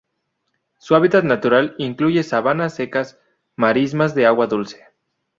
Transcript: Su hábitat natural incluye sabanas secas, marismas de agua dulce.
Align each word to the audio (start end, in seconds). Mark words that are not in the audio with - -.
Su 0.79 0.95
hábitat 0.95 1.25
natural 1.25 1.75
incluye 1.77 2.23
sabanas 2.23 2.73
secas, 2.73 3.19
marismas 3.55 4.15
de 4.15 4.25
agua 4.25 4.47
dulce. 4.47 4.87